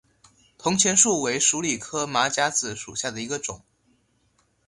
[0.57, 3.61] 铜钱树为鼠李科马甲子属下的一个种。